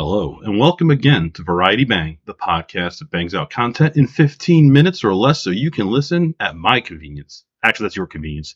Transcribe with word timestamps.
Hello, 0.00 0.38
and 0.44 0.60
welcome 0.60 0.92
again 0.92 1.32
to 1.32 1.42
Variety 1.42 1.82
Bang, 1.84 2.18
the 2.24 2.32
podcast 2.32 3.00
that 3.00 3.10
bangs 3.10 3.34
out 3.34 3.50
content 3.50 3.96
in 3.96 4.06
15 4.06 4.72
minutes 4.72 5.02
or 5.02 5.12
less 5.12 5.42
so 5.42 5.50
you 5.50 5.72
can 5.72 5.88
listen 5.88 6.36
at 6.38 6.54
my 6.54 6.80
convenience. 6.80 7.42
Actually, 7.64 7.86
that's 7.86 7.96
your 7.96 8.06
convenience. 8.06 8.54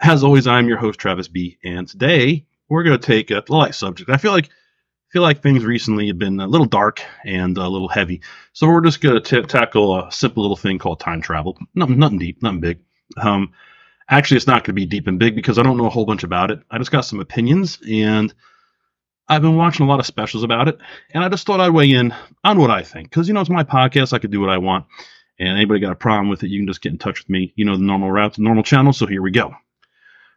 As 0.00 0.24
always, 0.24 0.48
I'm 0.48 0.66
your 0.66 0.78
host, 0.78 0.98
Travis 0.98 1.28
B. 1.28 1.56
And 1.62 1.86
today 1.86 2.46
we're 2.68 2.82
going 2.82 2.98
to 2.98 3.06
take 3.06 3.30
a 3.30 3.44
light 3.48 3.76
subject. 3.76 4.10
I 4.10 4.16
feel 4.16 4.32
like 4.32 4.50
feel 5.10 5.22
like 5.22 5.40
things 5.40 5.64
recently 5.64 6.08
have 6.08 6.18
been 6.18 6.40
a 6.40 6.48
little 6.48 6.66
dark 6.66 7.00
and 7.24 7.56
a 7.58 7.68
little 7.68 7.86
heavy. 7.86 8.22
So 8.52 8.66
we're 8.66 8.80
just 8.80 9.00
going 9.00 9.22
to 9.22 9.42
tackle 9.44 10.00
a 10.00 10.10
simple 10.10 10.42
little 10.42 10.56
thing 10.56 10.80
called 10.80 10.98
time 10.98 11.22
travel. 11.22 11.56
Nothing, 11.76 12.00
nothing 12.00 12.18
deep, 12.18 12.42
nothing 12.42 12.58
big. 12.58 12.80
Um, 13.16 13.52
actually, 14.10 14.38
it's 14.38 14.48
not 14.48 14.64
going 14.64 14.74
to 14.74 14.80
be 14.80 14.86
deep 14.86 15.06
and 15.06 15.20
big 15.20 15.36
because 15.36 15.60
I 15.60 15.62
don't 15.62 15.76
know 15.76 15.86
a 15.86 15.90
whole 15.90 16.06
bunch 16.06 16.24
about 16.24 16.50
it. 16.50 16.58
I 16.72 16.78
just 16.78 16.90
got 16.90 17.02
some 17.02 17.20
opinions 17.20 17.78
and 17.88 18.34
I've 19.32 19.40
been 19.40 19.56
watching 19.56 19.86
a 19.86 19.88
lot 19.88 19.98
of 19.98 20.04
specials 20.04 20.42
about 20.42 20.68
it, 20.68 20.78
and 21.14 21.24
I 21.24 21.30
just 21.30 21.46
thought 21.46 21.58
I'd 21.58 21.70
weigh 21.70 21.92
in 21.92 22.14
on 22.44 22.58
what 22.58 22.70
I 22.70 22.82
think. 22.82 23.08
Because, 23.08 23.28
you 23.28 23.34
know, 23.34 23.40
it's 23.40 23.48
my 23.48 23.64
podcast. 23.64 24.12
I 24.12 24.18
could 24.18 24.30
do 24.30 24.40
what 24.40 24.50
I 24.50 24.58
want. 24.58 24.84
And 25.38 25.48
anybody 25.48 25.80
got 25.80 25.92
a 25.92 25.96
problem 25.96 26.28
with 26.28 26.42
it, 26.42 26.50
you 26.50 26.60
can 26.60 26.66
just 26.66 26.82
get 26.82 26.92
in 26.92 26.98
touch 26.98 27.20
with 27.20 27.30
me. 27.30 27.52
You 27.56 27.64
know, 27.64 27.74
the 27.74 27.82
normal 27.82 28.12
route, 28.12 28.34
the 28.34 28.42
normal 28.42 28.62
channel. 28.62 28.92
So 28.92 29.06
here 29.06 29.22
we 29.22 29.30
go. 29.30 29.54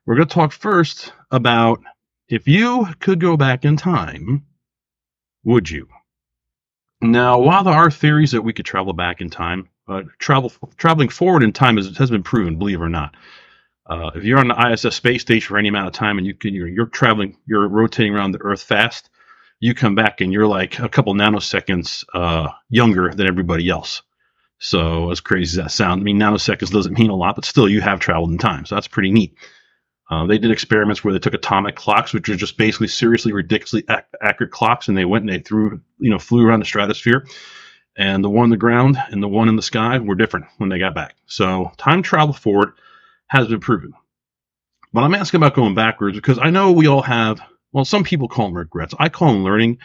We're 0.05 0.16
going 0.16 0.30
to 0.30 0.34
talk 0.34 0.54
first 0.54 1.12
about 1.30 1.84
if 2.30 2.48
you 2.48 2.88
could 3.02 3.20
go 3.20 3.35
back 3.35 3.66
in 3.66 3.76
time, 3.76 4.45
would 5.43 5.70
you? 5.70 5.90
Now, 7.02 7.40
while 7.40 7.66
there 7.66 7.73
are 7.73 7.91
theories 7.91 8.32
that 8.32 8.43
we 8.43 8.54
could 8.54 8.66
travel 8.66 8.93
back 8.93 9.20
in 9.20 9.30
time, 9.30 9.68
uh, 9.90 10.04
travel 10.20 10.54
traveling 10.77 11.09
forward 11.09 11.43
in 11.43 11.52
time 11.52 11.77
is, 11.77 11.98
has 11.98 12.09
been 12.09 12.23
proven, 12.23 12.57
believe 12.57 12.80
it 12.80 12.84
or 12.84 12.90
not. 12.90 13.16
Uh, 13.88 14.12
if 14.16 14.23
you're 14.23 14.39
on 14.39 14.48
the 14.48 14.71
ISS 14.71 14.95
space 14.95 15.21
station 15.21 15.48
for 15.48 15.57
any 15.57 15.70
amount 15.70 15.88
of 15.88 15.93
time 15.93 16.17
and 16.17 16.26
you 16.26 16.34
can, 16.34 16.53
you're, 16.53 16.67
you're 16.67 16.88
traveling, 16.88 17.38
you're 17.45 17.67
rotating 17.67 18.16
around 18.16 18.31
the 18.31 18.41
Earth 18.41 18.63
fast, 18.63 19.09
you 19.59 19.73
come 19.73 19.95
back 19.95 20.21
and 20.21 20.34
you're 20.34 20.48
like 20.48 20.80
a 20.80 20.89
couple 20.89 21.13
nanoseconds 21.13 22.03
uh, 22.13 22.49
younger 22.70 23.12
than 23.13 23.27
everybody 23.27 23.70
else. 23.70 24.01
So 24.57 25.12
as 25.12 25.20
crazy 25.20 25.60
as 25.60 25.63
that 25.65 25.71
sounds, 25.71 26.01
I 26.01 26.04
mean 26.04 26.20
nanoseconds 26.20 26.71
doesn't 26.71 26.98
mean 26.98 27.10
a 27.10 27.15
lot, 27.15 27.35
but 27.35 27.45
still 27.45 27.70
you 27.70 27.82
have 27.82 27.99
traveled 27.99 28.32
in 28.32 28.37
time, 28.37 28.65
so 28.65 28.76
that's 28.76 28.87
pretty 28.87 29.12
neat. 29.12 29.35
Uh, 30.10 30.26
they 30.27 30.38
did 30.38 30.51
experiments 30.51 31.04
where 31.04 31.13
they 31.13 31.20
took 31.20 31.34
atomic 31.34 31.76
clocks, 31.76 32.13
which 32.13 32.29
are 32.29 32.35
just 32.35 32.57
basically 32.57 32.88
seriously 32.88 33.34
ridiculously 33.34 33.84
ac- 33.90 34.04
accurate 34.21 34.51
clocks, 34.51 34.88
and 34.88 34.98
they 34.98 35.05
went 35.05 35.23
and 35.23 35.34
they 35.34 35.40
threw, 35.40 35.82
you 35.99 36.12
know, 36.12 36.20
flew 36.20 36.45
around 36.45 36.60
the 36.60 36.65
stratosphere. 36.65 37.26
And 37.98 38.23
the 38.23 38.29
one 38.29 38.43
on 38.43 38.49
the 38.49 38.57
ground 38.57 38.98
and 39.10 39.23
the 39.23 39.27
one 39.27 39.49
in 39.49 39.55
the 39.55 39.62
sky 39.62 39.98
were 39.99 40.15
different 40.15 40.45
when 40.57 40.70
they 40.70 40.77
got 40.77 40.93
back. 40.93 41.15
So 41.27 41.71
time 41.77 42.04
travel 42.04 42.34
forward 42.34 42.73
has 43.27 43.48
been 43.48 43.59
proven. 43.59 43.93
But 44.93 45.04
I'm 45.04 45.15
asking 45.15 45.40
about 45.40 45.55
going 45.55 45.76
backwards 45.76 46.15
because 46.15 46.40
I 46.40 46.49
know 46.49 46.71
we 46.71 46.87
all 46.87 47.01
have, 47.01 47.41
well, 47.73 47.85
some 47.85 48.04
people 48.04 48.27
call 48.27 48.45
them 48.48 48.55
regrets. 48.55 48.93
I 48.98 49.09
call 49.09 49.34
them 49.34 49.43
learning, 49.43 49.79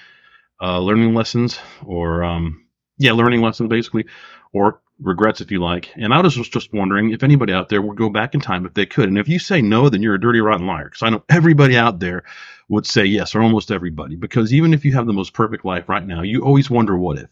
uh, 0.60 0.78
learning 0.78 1.14
lessons, 1.14 1.58
or 1.84 2.22
um, 2.22 2.64
yeah, 2.98 3.12
learning 3.12 3.40
lessons 3.40 3.68
basically, 3.68 4.06
or 4.52 4.80
regrets 5.00 5.40
if 5.40 5.50
you 5.50 5.60
like. 5.60 5.90
And 5.96 6.14
I 6.14 6.20
was 6.20 6.34
just 6.36 6.72
wondering 6.72 7.10
if 7.10 7.22
anybody 7.22 7.52
out 7.52 7.68
there 7.68 7.82
would 7.82 7.96
go 7.96 8.10
back 8.10 8.34
in 8.34 8.40
time 8.40 8.66
if 8.66 8.74
they 8.74 8.86
could. 8.86 9.08
And 9.08 9.18
if 9.18 9.28
you 9.28 9.38
say 9.38 9.62
no, 9.62 9.88
then 9.88 10.02
you're 10.02 10.14
a 10.14 10.20
dirty, 10.20 10.40
rotten 10.40 10.66
liar. 10.66 10.84
Because 10.84 11.02
I 11.02 11.10
know 11.10 11.24
everybody 11.28 11.76
out 11.76 11.98
there 11.98 12.24
would 12.68 12.86
say 12.86 13.04
yes, 13.04 13.34
or 13.34 13.42
almost 13.42 13.72
everybody. 13.72 14.14
Because 14.14 14.54
even 14.54 14.74
if 14.74 14.84
you 14.84 14.92
have 14.92 15.06
the 15.06 15.12
most 15.12 15.32
perfect 15.32 15.64
life 15.64 15.88
right 15.88 16.06
now, 16.06 16.22
you 16.22 16.44
always 16.44 16.70
wonder 16.70 16.96
what 16.96 17.18
if 17.18 17.28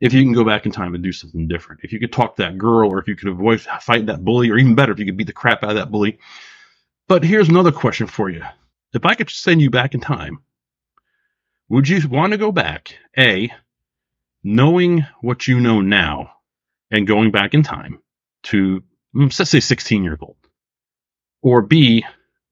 if 0.00 0.12
you 0.12 0.22
can 0.22 0.32
go 0.32 0.44
back 0.44 0.66
in 0.66 0.72
time 0.72 0.94
and 0.94 1.02
do 1.02 1.12
something 1.12 1.48
different. 1.48 1.80
If 1.82 1.92
you 1.92 1.98
could 1.98 2.12
talk 2.12 2.36
to 2.36 2.42
that 2.42 2.58
girl, 2.58 2.92
or 2.92 2.98
if 2.98 3.08
you 3.08 3.16
could 3.16 3.28
avoid 3.28 3.60
fighting 3.60 4.06
that 4.06 4.24
bully, 4.24 4.50
or 4.50 4.56
even 4.58 4.74
better, 4.74 4.92
if 4.92 4.98
you 4.98 5.06
could 5.06 5.16
beat 5.16 5.26
the 5.26 5.32
crap 5.32 5.64
out 5.64 5.70
of 5.70 5.76
that 5.76 5.90
bully. 5.90 6.18
But 7.08 7.24
here's 7.24 7.48
another 7.48 7.72
question 7.72 8.06
for 8.06 8.30
you. 8.30 8.42
If 8.92 9.04
I 9.04 9.14
could 9.14 9.30
send 9.30 9.60
you 9.60 9.70
back 9.70 9.94
in 9.94 10.00
time, 10.00 10.38
would 11.68 11.88
you 11.88 12.06
want 12.08 12.32
to 12.32 12.38
go 12.38 12.52
back, 12.52 12.96
A, 13.18 13.52
knowing 14.44 15.06
what 15.20 15.48
you 15.48 15.60
know 15.60 15.80
now 15.80 16.32
and 16.90 17.06
going 17.06 17.30
back 17.30 17.54
in 17.54 17.62
time 17.62 17.98
to, 18.44 18.82
mm, 19.14 19.38
let's 19.38 19.50
say 19.50 19.60
16 19.60 20.04
years 20.04 20.18
old? 20.22 20.36
Or 21.42 21.62
B, 21.62 22.04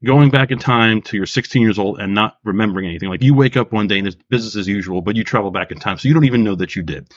going 0.05 0.31
back 0.31 0.51
in 0.51 0.59
time 0.59 1.01
to 1.03 1.17
your 1.17 1.27
16 1.27 1.63
years 1.63 1.79
old 1.79 1.99
and 1.99 2.15
not 2.15 2.39
remembering 2.45 2.87
anything. 2.87 3.09
Like 3.09 3.23
you 3.23 3.35
wake 3.35 3.57
up 3.57 3.73
one 3.73 3.89
day 3.89 3.99
and 3.99 4.07
it's 4.07 4.17
business 4.29 4.57
as 4.57 4.69
usual, 4.69 5.01
but 5.01 5.17
you 5.17 5.25
travel 5.25 5.51
back 5.51 5.71
in 5.73 5.79
time. 5.79 5.99
So 5.99 6.09
you 6.09 6.15
don't 6.15 6.25
even 6.25 6.45
know 6.45 6.55
that 6.57 6.77
you 6.77 6.83
did. 6.83 7.13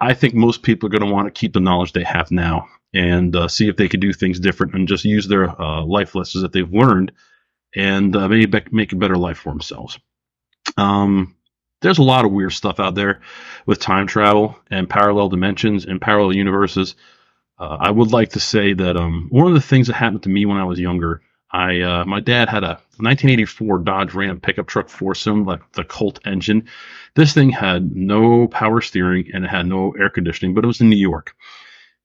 I 0.00 0.14
think 0.14 0.34
most 0.34 0.62
people 0.62 0.86
are 0.86 0.90
going 0.90 1.08
to 1.08 1.12
want 1.12 1.26
to 1.26 1.38
keep 1.38 1.52
the 1.52 1.60
knowledge 1.60 1.92
they 1.92 2.04
have 2.04 2.30
now 2.30 2.68
and 2.94 3.34
uh, 3.34 3.48
see 3.48 3.68
if 3.68 3.76
they 3.76 3.88
could 3.88 4.00
do 4.00 4.12
things 4.12 4.40
different 4.40 4.74
and 4.74 4.88
just 4.88 5.04
use 5.04 5.26
their 5.26 5.50
uh, 5.60 5.82
life 5.84 6.14
lessons 6.14 6.42
that 6.42 6.52
they've 6.52 6.72
learned 6.72 7.12
and 7.74 8.14
uh, 8.16 8.28
maybe 8.28 8.62
make 8.72 8.92
a 8.92 8.96
better 8.96 9.16
life 9.16 9.38
for 9.38 9.50
themselves. 9.50 9.98
Um, 10.76 11.36
there's 11.80 11.98
a 11.98 12.02
lot 12.02 12.24
of 12.24 12.32
weird 12.32 12.52
stuff 12.52 12.80
out 12.80 12.94
there 12.94 13.20
with 13.66 13.78
time 13.80 14.06
travel 14.06 14.58
and 14.70 14.88
parallel 14.88 15.28
dimensions 15.28 15.84
and 15.84 16.00
parallel 16.00 16.34
universes. 16.34 16.94
Uh, 17.58 17.76
I 17.80 17.90
would 17.90 18.12
like 18.12 18.30
to 18.30 18.40
say 18.40 18.72
that 18.72 18.96
um, 18.96 19.28
one 19.30 19.46
of 19.46 19.54
the 19.54 19.60
things 19.60 19.88
that 19.88 19.94
happened 19.94 20.22
to 20.24 20.28
me 20.28 20.46
when 20.46 20.58
I 20.58 20.64
was 20.64 20.80
younger, 20.80 21.22
I 21.50 21.80
uh, 21.80 22.04
my 22.04 22.20
dad 22.20 22.48
had 22.48 22.62
a 22.62 22.80
1984 22.98 23.78
Dodge 23.78 24.14
Ram 24.14 24.40
pickup 24.40 24.66
truck 24.66 24.88
for 24.88 25.14
foursome, 25.14 25.44
like 25.44 25.60
the 25.72 25.84
Colt 25.84 26.20
engine. 26.26 26.68
This 27.14 27.32
thing 27.32 27.50
had 27.50 27.96
no 27.96 28.48
power 28.48 28.80
steering 28.80 29.30
and 29.32 29.44
it 29.44 29.48
had 29.48 29.66
no 29.66 29.92
air 29.92 30.10
conditioning, 30.10 30.54
but 30.54 30.64
it 30.64 30.66
was 30.66 30.80
in 30.80 30.90
New 30.90 30.96
York. 30.96 31.34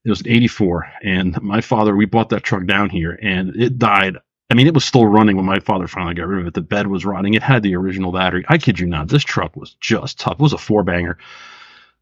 It 0.05 0.09
was 0.09 0.23
84, 0.25 0.85
and 1.03 1.41
my 1.41 1.61
father 1.61 1.95
we 1.95 2.05
bought 2.05 2.29
that 2.29 2.43
truck 2.43 2.65
down 2.65 2.89
here, 2.89 3.17
and 3.21 3.55
it 3.55 3.79
died. 3.79 4.17
I 4.49 4.55
mean, 4.55 4.67
it 4.67 4.73
was 4.73 4.85
still 4.85 5.07
running 5.07 5.37
when 5.37 5.45
my 5.45 5.59
father 5.59 5.87
finally 5.87 6.13
got 6.13 6.27
rid 6.27 6.41
of 6.41 6.47
it. 6.47 6.53
The 6.53 6.61
bed 6.61 6.87
was 6.87 7.05
rotting. 7.05 7.33
It 7.33 7.43
had 7.43 7.63
the 7.63 7.75
original 7.75 8.11
battery. 8.11 8.45
I 8.49 8.57
kid 8.57 8.79
you 8.79 8.85
not. 8.85 9.07
This 9.07 9.23
truck 9.23 9.55
was 9.55 9.75
just 9.79 10.19
tough. 10.19 10.33
It 10.33 10.39
was 10.39 10.53
a 10.53 10.57
four 10.57 10.83
banger. 10.83 11.17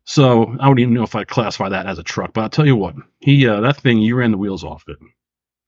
So 0.04 0.56
I 0.60 0.66
don't 0.66 0.80
even 0.80 0.94
know 0.94 1.04
if 1.04 1.16
I 1.16 1.24
classify 1.24 1.70
that 1.70 1.86
as 1.86 2.00
a 2.00 2.04
truck, 2.04 2.34
but 2.34 2.42
I'll 2.42 2.50
tell 2.50 2.66
you 2.66 2.76
what, 2.76 2.96
he 3.20 3.48
uh, 3.48 3.62
that 3.62 3.78
thing 3.78 4.00
you 4.00 4.16
ran 4.16 4.32
the 4.32 4.38
wheels 4.38 4.64
off 4.64 4.84
it. 4.88 4.98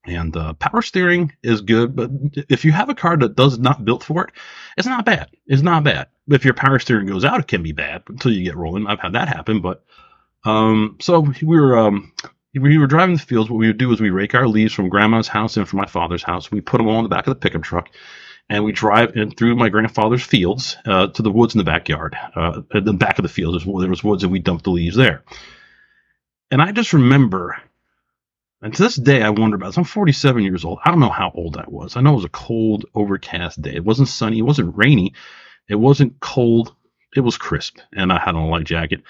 And 0.05 0.35
uh, 0.35 0.53
power 0.53 0.81
steering 0.81 1.31
is 1.43 1.61
good, 1.61 1.95
but 1.95 2.11
if 2.49 2.65
you 2.65 2.73
have 2.73 2.89
a 2.89 2.95
car 2.95 3.15
that 3.15 3.35
does 3.35 3.57
not 3.57 3.85
built 3.85 4.03
for 4.03 4.25
it, 4.25 4.31
it's 4.77 4.87
not 4.87 5.05
bad. 5.05 5.29
It's 5.47 5.61
not 5.61 5.85
bad. 5.85 6.07
If 6.27 6.43
your 6.43 6.53
power 6.53 6.79
steering 6.79 7.07
goes 7.07 7.23
out, 7.23 7.39
it 7.39 7.47
can 7.47 7.63
be 7.63 7.71
bad 7.71 8.03
until 8.09 8.33
you 8.33 8.43
get 8.43 8.57
rolling. 8.57 8.85
I've 8.85 8.99
had 8.99 9.13
that 9.13 9.29
happen, 9.29 9.61
but 9.61 9.85
um, 10.43 10.97
so 10.99 11.21
we 11.41 11.57
were 11.59 11.77
um, 11.77 12.11
we 12.53 12.77
were 12.77 12.87
driving 12.87 13.15
the 13.15 13.21
fields. 13.21 13.49
What 13.49 13.57
we 13.57 13.67
would 13.67 13.77
do 13.77 13.91
is 13.93 14.01
we 14.01 14.09
rake 14.09 14.35
our 14.35 14.47
leaves 14.47 14.73
from 14.73 14.89
grandma's 14.89 15.27
house 15.27 15.55
and 15.55 15.67
from 15.67 15.77
my 15.77 15.85
father's 15.85 16.23
house. 16.23 16.51
We 16.51 16.59
put 16.59 16.77
them 16.77 16.87
all 16.87 16.97
in 16.97 17.03
the 17.03 17.09
back 17.09 17.27
of 17.27 17.31
the 17.31 17.39
pickup 17.39 17.63
truck, 17.63 17.89
and 18.49 18.63
we 18.63 18.73
drive 18.73 19.15
in 19.15 19.31
through 19.31 19.55
my 19.55 19.69
grandfather's 19.69 20.23
fields 20.23 20.75
uh, 20.85 21.07
to 21.07 21.21
the 21.21 21.31
woods 21.31 21.55
in 21.55 21.59
the 21.59 21.63
backyard. 21.63 22.15
Uh, 22.35 22.61
the 22.73 22.93
back 22.93 23.19
of 23.19 23.23
the 23.23 23.29
fields, 23.29 23.63
there 23.63 23.89
was 23.89 24.03
woods, 24.03 24.23
and 24.23 24.31
we 24.31 24.39
dumped 24.39 24.65
the 24.65 24.71
leaves 24.71 24.97
there. 24.97 25.23
And 26.51 26.61
I 26.61 26.71
just 26.71 26.93
remember 26.93 27.57
and 28.63 28.73
to 28.73 28.81
this 28.81 28.95
day, 28.95 29.21
I 29.21 29.29
wonder 29.29 29.55
about 29.55 29.67
this. 29.67 29.77
I'm 29.77 29.83
47 29.83 30.41
years 30.41 30.63
old. 30.63 30.79
I 30.85 30.89
don't 30.89 31.01
know 31.01 31.09
how 31.09 31.31
old 31.35 31.57
I 31.57 31.65
was. 31.67 31.97
I 31.97 32.01
know 32.01 32.13
it 32.13 32.15
was 32.15 32.25
a 32.25 32.29
cold, 32.29 32.85
overcast 32.95 33.61
day. 33.61 33.75
It 33.75 33.83
wasn't 33.83 34.07
sunny. 34.07 34.39
It 34.39 34.43
wasn't 34.43 34.77
rainy. 34.77 35.13
It 35.67 35.75
wasn't 35.75 36.19
cold. 36.21 36.73
It 37.13 37.19
was 37.19 37.37
crisp. 37.37 37.79
And 37.93 38.11
I 38.11 38.19
had 38.19 38.35
on 38.35 38.43
a 38.43 38.47
light 38.47 38.65
jacket. 38.65 39.03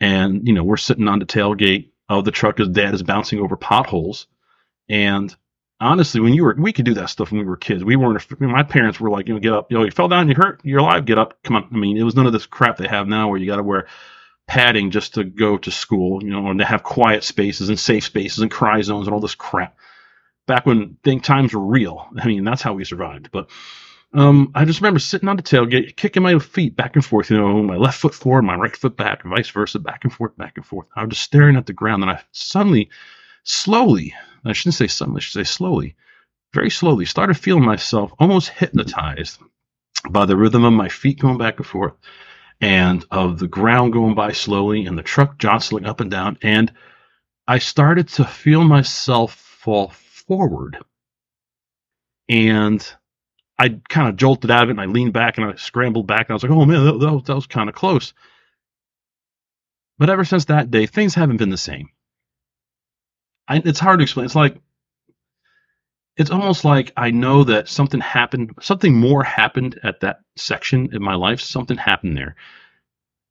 And, 0.00 0.46
you 0.46 0.52
know, 0.52 0.64
we're 0.64 0.76
sitting 0.76 1.06
on 1.06 1.20
the 1.20 1.24
tailgate 1.24 1.90
of 2.08 2.24
the 2.24 2.32
truck 2.32 2.58
as 2.58 2.68
dad 2.68 2.94
is 2.94 3.02
bouncing 3.04 3.38
over 3.38 3.56
potholes. 3.56 4.26
And 4.88 5.34
honestly, 5.80 6.20
when 6.20 6.34
you 6.34 6.42
were, 6.42 6.56
we 6.58 6.72
could 6.72 6.84
do 6.84 6.94
that 6.94 7.10
stuff 7.10 7.30
when 7.30 7.40
we 7.40 7.46
were 7.46 7.56
kids. 7.56 7.84
We 7.84 7.94
weren't, 7.94 8.40
my 8.40 8.64
parents 8.64 8.98
were 8.98 9.10
like, 9.10 9.28
you 9.28 9.34
know, 9.34 9.40
get 9.40 9.52
up, 9.52 9.70
you 9.70 9.78
know, 9.78 9.84
you 9.84 9.90
fell 9.92 10.08
down, 10.08 10.28
you 10.28 10.34
hurt, 10.34 10.60
you're 10.64 10.80
alive, 10.80 11.04
get 11.04 11.18
up. 11.18 11.40
Come 11.44 11.56
on. 11.56 11.68
I 11.72 11.76
mean, 11.76 11.96
it 11.96 12.02
was 12.02 12.16
none 12.16 12.26
of 12.26 12.32
this 12.32 12.46
crap 12.46 12.76
they 12.76 12.88
have 12.88 13.06
now 13.06 13.28
where 13.28 13.38
you 13.38 13.46
got 13.46 13.56
to 13.56 13.62
wear 13.62 13.86
padding 14.46 14.90
just 14.90 15.14
to 15.14 15.24
go 15.24 15.58
to 15.58 15.70
school, 15.70 16.22
you 16.22 16.30
know, 16.30 16.48
and 16.48 16.60
to 16.60 16.64
have 16.64 16.82
quiet 16.82 17.24
spaces 17.24 17.68
and 17.68 17.78
safe 17.78 18.04
spaces 18.04 18.38
and 18.38 18.50
cry 18.50 18.80
zones 18.80 19.06
and 19.06 19.14
all 19.14 19.20
this 19.20 19.34
crap. 19.34 19.76
Back 20.46 20.66
when 20.66 20.96
think 21.02 21.24
times 21.24 21.52
were 21.52 21.60
real. 21.60 22.08
I 22.16 22.26
mean, 22.26 22.44
that's 22.44 22.62
how 22.62 22.74
we 22.74 22.84
survived. 22.84 23.30
But 23.32 23.50
um, 24.14 24.52
I 24.54 24.64
just 24.64 24.80
remember 24.80 25.00
sitting 25.00 25.28
on 25.28 25.36
the 25.36 25.42
tailgate, 25.42 25.96
kicking 25.96 26.22
my 26.22 26.38
feet 26.38 26.76
back 26.76 26.94
and 26.94 27.04
forth, 27.04 27.30
you 27.30 27.36
know, 27.36 27.62
my 27.62 27.76
left 27.76 27.98
foot 27.98 28.14
forward, 28.14 28.42
my 28.42 28.54
right 28.54 28.76
foot 28.76 28.96
back, 28.96 29.24
and 29.24 29.34
vice 29.34 29.50
versa, 29.50 29.80
back 29.80 30.04
and 30.04 30.12
forth, 30.12 30.36
back 30.36 30.56
and 30.56 30.64
forth. 30.64 30.86
I 30.94 31.02
was 31.02 31.10
just 31.10 31.22
staring 31.22 31.56
at 31.56 31.66
the 31.66 31.72
ground, 31.72 32.02
and 32.02 32.10
I 32.12 32.22
suddenly, 32.30 32.90
slowly, 33.42 34.14
I 34.44 34.52
shouldn't 34.52 34.76
say 34.76 34.86
suddenly, 34.86 35.18
I 35.18 35.20
should 35.20 35.44
say 35.44 35.52
slowly, 35.52 35.96
very 36.54 36.70
slowly, 36.70 37.04
started 37.04 37.34
feeling 37.34 37.64
myself 37.64 38.12
almost 38.20 38.50
hypnotized 38.50 39.38
by 40.08 40.24
the 40.24 40.36
rhythm 40.36 40.64
of 40.64 40.72
my 40.72 40.88
feet 40.88 41.18
going 41.18 41.38
back 41.38 41.56
and 41.56 41.66
forth 41.66 41.94
and 42.60 43.04
of 43.10 43.38
the 43.38 43.48
ground 43.48 43.92
going 43.92 44.14
by 44.14 44.32
slowly 44.32 44.86
and 44.86 44.96
the 44.96 45.02
truck 45.02 45.38
jostling 45.38 45.84
up 45.84 46.00
and 46.00 46.10
down. 46.10 46.38
And 46.42 46.72
I 47.46 47.58
started 47.58 48.08
to 48.08 48.24
feel 48.24 48.64
myself 48.64 49.34
fall 49.34 49.90
forward. 49.90 50.78
And 52.28 52.86
I 53.58 53.80
kind 53.88 54.08
of 54.08 54.16
jolted 54.16 54.50
out 54.50 54.64
of 54.64 54.68
it 54.68 54.72
and 54.72 54.80
I 54.80 54.86
leaned 54.86 55.12
back 55.12 55.38
and 55.38 55.46
I 55.46 55.54
scrambled 55.56 56.06
back 56.06 56.28
and 56.28 56.30
I 56.30 56.34
was 56.34 56.42
like, 56.42 56.52
oh 56.52 56.64
man, 56.64 56.84
that, 56.84 56.98
that 56.98 57.12
was, 57.12 57.22
that 57.24 57.34
was 57.34 57.46
kind 57.46 57.68
of 57.68 57.74
close. 57.74 58.12
But 59.98 60.10
ever 60.10 60.24
since 60.24 60.46
that 60.46 60.70
day, 60.70 60.86
things 60.86 61.14
haven't 61.14 61.38
been 61.38 61.50
the 61.50 61.56
same. 61.56 61.88
I, 63.48 63.62
it's 63.64 63.80
hard 63.80 64.00
to 64.00 64.02
explain. 64.02 64.26
It's 64.26 64.34
like 64.34 64.56
it's 66.16 66.30
almost 66.30 66.64
like 66.64 66.92
I 66.96 67.10
know 67.10 67.44
that 67.44 67.68
something 67.68 68.00
happened, 68.00 68.52
something 68.60 68.94
more 68.94 69.24
happened 69.24 69.80
at 69.82 70.00
that 70.00 70.20
section 70.36 70.90
in 70.94 71.02
my 71.02 71.14
life. 71.14 71.40
Something 71.40 71.78
happened 71.78 72.16
there. 72.16 72.36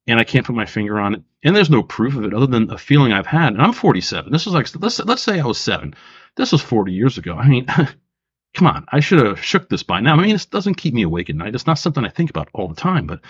and 0.07 0.19
I 0.19 0.23
can't 0.23 0.45
put 0.45 0.55
my 0.55 0.65
finger 0.65 0.99
on 0.99 1.15
it. 1.15 1.23
And 1.43 1.55
there's 1.55 1.69
no 1.69 1.83
proof 1.83 2.15
of 2.15 2.25
it 2.25 2.33
other 2.33 2.47
than 2.47 2.69
a 2.71 2.77
feeling 2.77 3.11
I've 3.13 3.25
had. 3.27 3.53
And 3.53 3.61
I'm 3.61 3.73
47. 3.73 4.31
This 4.31 4.45
was 4.45 4.53
like 4.53 4.67
let's 4.81 4.99
let's 4.99 5.21
say 5.21 5.39
I 5.39 5.45
was 5.45 5.59
seven. 5.59 5.95
This 6.35 6.51
was 6.51 6.61
40 6.61 6.91
years 6.93 7.17
ago. 7.17 7.35
I 7.35 7.47
mean, 7.47 7.65
come 8.55 8.67
on, 8.67 8.85
I 8.91 8.99
should 8.99 9.25
have 9.25 9.43
shook 9.43 9.69
this 9.69 9.83
by 9.83 10.01
now. 10.01 10.15
I 10.15 10.21
mean, 10.21 10.31
this 10.33 10.45
doesn't 10.45 10.75
keep 10.75 10.93
me 10.93 11.03
awake 11.03 11.29
at 11.29 11.35
night. 11.35 11.55
It's 11.55 11.67
not 11.67 11.79
something 11.79 12.05
I 12.05 12.09
think 12.09 12.29
about 12.29 12.49
all 12.53 12.67
the 12.67 12.75
time. 12.75 13.07
But 13.07 13.21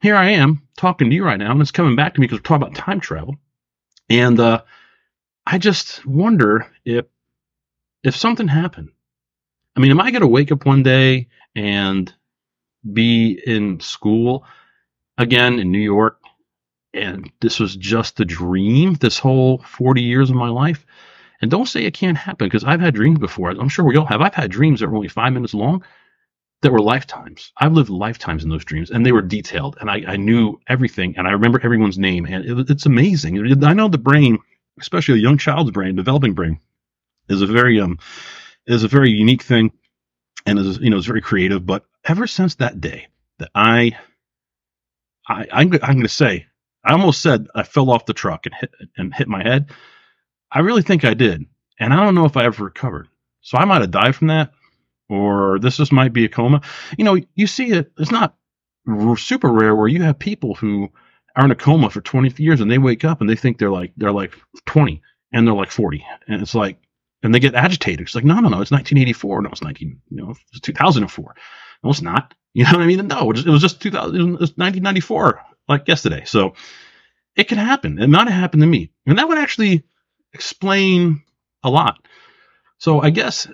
here 0.00 0.16
I 0.16 0.30
am 0.30 0.62
talking 0.76 1.10
to 1.10 1.16
you 1.16 1.24
right 1.24 1.38
now, 1.38 1.52
and 1.52 1.60
it's 1.60 1.70
coming 1.72 1.96
back 1.96 2.14
to 2.14 2.20
me 2.20 2.26
because 2.26 2.38
we're 2.40 2.42
talking 2.44 2.62
about 2.68 2.76
time 2.76 3.00
travel. 3.00 3.36
And 4.10 4.40
uh, 4.40 4.62
I 5.46 5.58
just 5.58 6.04
wonder 6.06 6.66
if 6.84 7.06
if 8.02 8.16
something 8.16 8.48
happened. 8.48 8.90
I 9.78 9.80
mean, 9.80 9.92
am 9.92 10.00
I 10.00 10.10
going 10.10 10.22
to 10.22 10.26
wake 10.26 10.50
up 10.50 10.66
one 10.66 10.82
day 10.82 11.28
and 11.54 12.12
be 12.92 13.40
in 13.46 13.78
school 13.78 14.44
again 15.18 15.60
in 15.60 15.70
New 15.70 15.78
York 15.78 16.18
and 16.92 17.30
this 17.40 17.60
was 17.60 17.76
just 17.76 18.18
a 18.18 18.24
dream 18.24 18.94
this 18.94 19.20
whole 19.20 19.58
40 19.58 20.02
years 20.02 20.30
of 20.30 20.36
my 20.36 20.48
life? 20.48 20.84
And 21.40 21.48
don't 21.48 21.66
say 21.68 21.84
it 21.84 21.94
can't 21.94 22.16
happen 22.18 22.48
because 22.48 22.64
I've 22.64 22.80
had 22.80 22.96
dreams 22.96 23.20
before. 23.20 23.50
I'm 23.50 23.68
sure 23.68 23.84
we 23.84 23.96
all 23.96 24.04
have. 24.06 24.20
I've 24.20 24.34
had 24.34 24.50
dreams 24.50 24.80
that 24.80 24.88
were 24.88 24.96
only 24.96 25.06
five 25.06 25.32
minutes 25.32 25.54
long 25.54 25.84
that 26.62 26.72
were 26.72 26.80
lifetimes. 26.80 27.52
I've 27.56 27.74
lived 27.74 27.88
lifetimes 27.88 28.42
in 28.42 28.50
those 28.50 28.64
dreams 28.64 28.90
and 28.90 29.06
they 29.06 29.12
were 29.12 29.22
detailed 29.22 29.78
and 29.80 29.88
I, 29.88 30.02
I 30.08 30.16
knew 30.16 30.58
everything 30.66 31.16
and 31.16 31.28
I 31.28 31.30
remember 31.30 31.60
everyone's 31.62 31.98
name 31.98 32.26
and 32.26 32.44
it, 32.44 32.68
it's 32.68 32.86
amazing. 32.86 33.38
I 33.62 33.74
know 33.74 33.86
the 33.86 33.96
brain, 33.96 34.40
especially 34.80 35.20
a 35.20 35.22
young 35.22 35.38
child's 35.38 35.70
brain, 35.70 35.94
developing 35.94 36.34
brain, 36.34 36.58
is 37.28 37.42
a 37.42 37.46
very 37.46 37.78
um 37.78 38.00
is 38.68 38.84
a 38.84 38.88
very 38.88 39.10
unique 39.10 39.42
thing 39.42 39.72
and 40.46 40.58
is 40.58 40.78
you 40.78 40.90
know 40.90 40.98
is 40.98 41.06
very 41.06 41.22
creative. 41.22 41.66
But 41.66 41.84
ever 42.04 42.26
since 42.26 42.56
that 42.56 42.80
day 42.80 43.08
that 43.38 43.50
I 43.54 43.96
I 45.26 45.46
I'm, 45.52 45.72
I'm 45.72 45.94
going 45.94 46.02
to 46.02 46.08
say 46.08 46.46
I 46.84 46.92
almost 46.92 47.22
said 47.22 47.48
I 47.54 47.64
fell 47.64 47.90
off 47.90 48.06
the 48.06 48.14
truck 48.14 48.46
and 48.46 48.54
hit 48.54 48.70
and 48.96 49.14
hit 49.14 49.28
my 49.28 49.42
head. 49.42 49.70
I 50.50 50.60
really 50.60 50.82
think 50.82 51.04
I 51.04 51.14
did, 51.14 51.44
and 51.78 51.92
I 51.92 51.96
don't 51.96 52.14
know 52.14 52.24
if 52.24 52.36
I 52.36 52.44
ever 52.44 52.64
recovered. 52.64 53.08
So 53.40 53.58
I 53.58 53.64
might 53.64 53.80
have 53.80 53.90
died 53.90 54.16
from 54.16 54.28
that, 54.28 54.52
or 55.08 55.58
this 55.58 55.76
just 55.76 55.92
might 55.92 56.12
be 56.12 56.24
a 56.24 56.28
coma. 56.28 56.62
You 56.96 57.04
know, 57.04 57.18
you 57.34 57.46
see 57.46 57.70
it. 57.72 57.92
It's 57.98 58.10
not 58.10 58.36
super 59.16 59.52
rare 59.52 59.76
where 59.76 59.88
you 59.88 60.02
have 60.02 60.18
people 60.18 60.54
who 60.54 60.88
are 61.36 61.44
in 61.44 61.50
a 61.50 61.54
coma 61.54 61.90
for 61.90 62.00
20 62.00 62.42
years 62.42 62.60
and 62.60 62.70
they 62.70 62.78
wake 62.78 63.04
up 63.04 63.20
and 63.20 63.28
they 63.28 63.36
think 63.36 63.58
they're 63.58 63.70
like 63.70 63.92
they're 63.98 64.12
like 64.12 64.34
20 64.64 65.02
and 65.32 65.46
they're 65.46 65.54
like 65.54 65.70
40, 65.70 66.04
and 66.26 66.40
it's 66.42 66.54
like 66.54 66.78
and 67.22 67.34
they 67.34 67.40
get 67.40 67.54
agitated. 67.54 68.06
It's 68.06 68.14
like, 68.14 68.24
no, 68.24 68.34
no, 68.34 68.48
no, 68.48 68.60
it's 68.60 68.70
1984. 68.70 69.42
No, 69.42 69.50
it's 69.50 69.62
19, 69.62 70.00
you 70.10 70.16
know, 70.16 70.34
it's 70.52 70.60
2004. 70.60 71.34
No, 71.82 71.90
it's 71.90 72.02
not. 72.02 72.34
You 72.54 72.64
know 72.64 72.72
what 72.72 72.82
I 72.82 72.86
mean? 72.86 73.06
No, 73.06 73.30
it 73.30 73.46
was 73.46 73.60
just 73.60 73.80
2000, 73.82 74.16
it 74.16 74.22
was 74.22 74.56
1994, 74.56 75.40
like 75.68 75.86
yesterday. 75.86 76.24
So 76.24 76.54
it 77.36 77.44
could 77.44 77.58
happen. 77.58 78.00
It 78.00 78.08
might 78.08 78.26
have 78.26 78.40
happened 78.40 78.62
to 78.62 78.66
me. 78.66 78.90
And 79.06 79.18
that 79.18 79.28
would 79.28 79.38
actually 79.38 79.84
explain 80.32 81.22
a 81.62 81.70
lot. 81.70 82.04
So 82.78 83.00
I 83.00 83.10
guess 83.10 83.46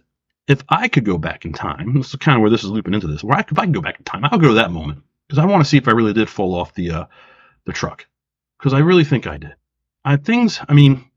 if 0.47 0.63
I 0.69 0.89
could 0.89 1.05
go 1.05 1.19
back 1.19 1.45
in 1.45 1.53
time, 1.53 1.95
this 1.95 2.09
is 2.09 2.17
kind 2.17 2.37
of 2.37 2.43
where 2.43 2.51
this 2.51 2.65
is 2.65 2.71
looping 2.71 2.95
into 2.95 3.07
this. 3.07 3.25
Where 3.25 3.37
I, 3.37 3.41
if 3.41 3.59
I 3.59 3.65
could 3.67 3.75
go 3.75 3.81
back 3.81 3.99
in 3.99 4.05
time, 4.05 4.25
I'll 4.25 4.39
go 4.39 4.49
to 4.49 4.55
that 4.55 4.71
moment 4.71 5.03
because 5.29 5.39
I 5.39 5.47
want 5.47 5.63
to 5.63 5.69
see 5.69 5.77
if 5.77 5.89
I 5.89 5.93
really 5.93 6.13
did 6.13 6.29
fall 6.29 6.55
off 6.55 6.75
the 6.75 6.91
uh, 6.91 7.05
the 7.65 7.73
truck 7.73 8.07
because 8.59 8.73
I 8.73 8.79
really 8.79 9.05
think 9.05 9.27
I 9.27 9.39
did. 9.39 9.55
I 10.05 10.17
things. 10.17 10.61
I 10.69 10.75
mean, 10.75 11.11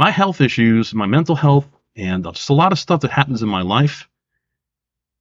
my 0.00 0.10
health 0.10 0.40
issues, 0.40 0.94
my 0.94 1.04
mental 1.04 1.36
health, 1.36 1.68
and 1.94 2.24
just 2.24 2.48
a 2.48 2.54
lot 2.54 2.72
of 2.72 2.78
stuff 2.78 3.02
that 3.02 3.10
happens 3.10 3.42
in 3.42 3.50
my 3.50 3.60
life 3.60 4.08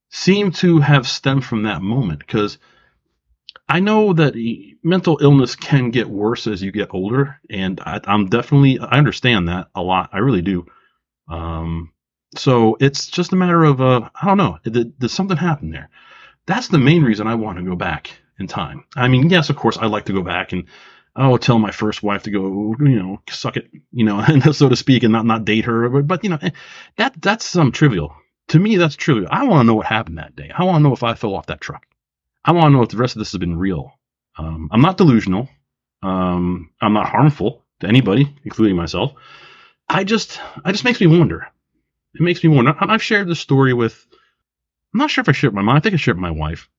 seem 0.09 0.53
to 0.53 0.79
have 0.79 1.05
stemmed 1.05 1.43
from 1.43 1.63
that 1.63 1.81
moment 1.81 2.19
because 2.19 2.57
I 3.67 3.81
know 3.81 4.13
that 4.13 4.35
mental 4.81 5.19
illness 5.21 5.57
can 5.57 5.91
get 5.91 6.09
worse 6.09 6.47
as 6.47 6.63
you 6.63 6.71
get 6.71 6.93
older, 6.93 7.41
and 7.49 7.81
I, 7.81 7.99
am 8.07 8.27
definitely 8.27 8.79
I 8.79 8.97
understand 8.97 9.49
that 9.49 9.67
a 9.75 9.81
lot. 9.81 10.11
I 10.13 10.19
really 10.19 10.41
do. 10.41 10.65
Um, 11.27 11.91
so 12.37 12.77
it's 12.79 13.07
just 13.07 13.33
a 13.33 13.35
matter 13.35 13.65
of 13.65 13.81
uh, 13.81 14.09
I 14.15 14.27
don't 14.27 14.37
know. 14.37 14.59
Did, 14.63 14.97
did 14.97 15.11
something 15.11 15.35
happen 15.35 15.71
there? 15.71 15.89
That's 16.45 16.69
the 16.69 16.79
main 16.79 17.03
reason 17.03 17.27
I 17.27 17.35
want 17.35 17.57
to 17.57 17.65
go 17.65 17.75
back 17.75 18.11
in 18.39 18.47
time. 18.47 18.85
I 18.95 19.09
mean, 19.09 19.29
yes, 19.29 19.49
of 19.49 19.57
course, 19.57 19.77
I 19.77 19.87
like 19.87 20.05
to 20.05 20.13
go 20.13 20.21
back 20.21 20.53
and 20.53 20.63
oh, 21.15 21.37
tell 21.37 21.59
my 21.59 21.71
first 21.71 22.03
wife 22.03 22.23
to 22.23 22.31
go, 22.31 22.75
you 22.79 23.01
know, 23.01 23.21
suck 23.29 23.57
it, 23.57 23.69
you 23.91 24.05
know, 24.05 24.19
and 24.19 24.43
so 24.55 24.69
to 24.69 24.75
speak, 24.75 25.03
and 25.03 25.11
not 25.11 25.25
not 25.25 25.45
date 25.45 25.65
her. 25.65 25.89
But, 25.89 26.07
but 26.07 26.23
you 26.23 26.29
know, 26.29 26.39
that 26.97 27.21
that's 27.21 27.45
some 27.45 27.71
trivial. 27.71 28.15
To 28.49 28.59
me, 28.59 28.77
that's 28.77 28.95
trivial. 28.95 29.27
I 29.29 29.45
want 29.45 29.61
to 29.61 29.67
know 29.67 29.75
what 29.75 29.85
happened 29.85 30.17
that 30.17 30.35
day. 30.35 30.51
I 30.55 30.63
want 30.63 30.77
to 30.77 30.83
know 30.87 30.93
if 30.93 31.03
I 31.03 31.13
fell 31.13 31.35
off 31.35 31.47
that 31.47 31.61
truck. 31.61 31.85
I 32.43 32.51
want 32.51 32.65
to 32.65 32.69
know 32.71 32.81
if 32.81 32.89
the 32.89 32.97
rest 32.97 33.15
of 33.15 33.19
this 33.19 33.31
has 33.31 33.39
been 33.39 33.57
real. 33.57 33.93
Um, 34.37 34.69
I'm 34.71 34.81
not 34.81 34.97
delusional. 34.97 35.49
Um, 36.01 36.71
I'm 36.81 36.93
not 36.93 37.09
harmful 37.09 37.63
to 37.81 37.87
anybody, 37.87 38.33
including 38.45 38.75
myself. 38.75 39.13
I 39.87 40.03
just, 40.03 40.39
I 40.63 40.71
just 40.71 40.83
makes 40.85 41.01
me 41.01 41.07
wonder. 41.07 41.47
It 42.15 42.21
makes 42.21 42.43
me 42.43 42.49
wonder. 42.49 42.73
I've 42.79 43.03
shared 43.03 43.27
this 43.27 43.39
story 43.39 43.73
with. 43.73 44.07
I'm 44.93 44.99
not 44.99 45.11
sure 45.11 45.21
if 45.21 45.29
I 45.29 45.33
shared 45.33 45.53
it 45.53 45.55
with 45.55 45.63
my 45.63 45.71
mom. 45.73 45.77
I 45.77 45.79
think 45.81 45.93
I 45.93 45.97
shared 45.97 46.17
it 46.17 46.21
with 46.21 46.31
my 46.31 46.39
wife 46.39 46.69